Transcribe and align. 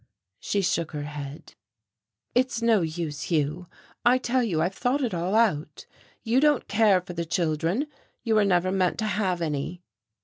She 0.39 0.63
shook 0.63 0.93
her 0.93 1.03
head. 1.03 1.53
"It's 2.33 2.59
no 2.59 2.81
use, 2.81 3.21
Hugh. 3.29 3.67
I 4.03 4.17
tell 4.17 4.41
you 4.43 4.59
I've 4.59 4.73
thought 4.73 5.03
it 5.03 5.13
all 5.13 5.35
out. 5.35 5.85
You 6.23 6.39
don't 6.39 6.67
care 6.67 7.01
for 7.01 7.13
the 7.13 7.23
children, 7.23 7.85
you 8.23 8.33
were 8.33 8.43
never 8.43 8.71
meant 8.71 8.97
to 8.97 9.05
have 9.05 9.43
any." 9.43 9.83